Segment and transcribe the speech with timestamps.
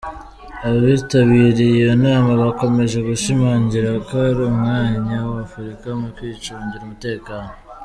[0.67, 7.51] Abitabiriye iyo nama, bakomeje gushimangira ko ari umwanya wa Afurika mu kwicungira umutekano.